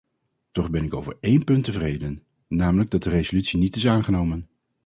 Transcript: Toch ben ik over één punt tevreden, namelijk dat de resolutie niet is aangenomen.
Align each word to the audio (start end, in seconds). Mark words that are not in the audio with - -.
Toch 0.51 0.69
ben 0.69 0.83
ik 0.83 0.93
over 0.93 1.17
één 1.19 1.43
punt 1.43 1.63
tevreden, 1.63 2.23
namelijk 2.47 2.91
dat 2.91 3.03
de 3.03 3.09
resolutie 3.09 3.59
niet 3.59 3.75
is 3.75 3.87
aangenomen. 3.87 4.47